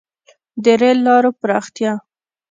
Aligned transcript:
•د 0.63 0.65
رېل 0.81 0.99
لارو 1.07 1.31
پراختیا. 1.41 1.93